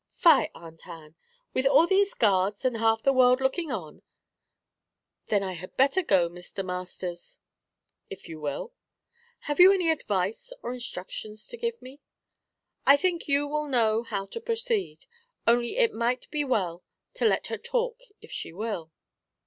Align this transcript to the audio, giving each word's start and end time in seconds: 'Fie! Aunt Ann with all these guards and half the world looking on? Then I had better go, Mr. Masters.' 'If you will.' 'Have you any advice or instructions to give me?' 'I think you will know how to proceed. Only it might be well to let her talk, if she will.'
'Fie! 0.13 0.49
Aunt 0.55 0.87
Ann 0.87 1.15
with 1.53 1.67
all 1.67 1.85
these 1.85 2.15
guards 2.15 2.65
and 2.65 2.77
half 2.77 3.03
the 3.03 3.13
world 3.13 3.39
looking 3.39 3.71
on? 3.71 4.01
Then 5.27 5.43
I 5.43 5.51
had 5.53 5.77
better 5.77 6.01
go, 6.01 6.27
Mr. 6.27 6.65
Masters.' 6.65 7.37
'If 8.09 8.27
you 8.27 8.39
will.' 8.39 8.73
'Have 9.41 9.59
you 9.59 9.71
any 9.71 9.91
advice 9.91 10.53
or 10.63 10.73
instructions 10.73 11.45
to 11.45 11.55
give 11.55 11.79
me?' 11.83 12.01
'I 12.87 12.97
think 12.97 13.27
you 13.27 13.45
will 13.47 13.67
know 13.67 14.01
how 14.01 14.25
to 14.25 14.41
proceed. 14.41 15.05
Only 15.45 15.77
it 15.77 15.93
might 15.93 16.27
be 16.31 16.43
well 16.43 16.83
to 17.13 17.25
let 17.25 17.45
her 17.53 17.59
talk, 17.59 17.99
if 18.21 18.31
she 18.31 18.51
will.' 18.51 18.91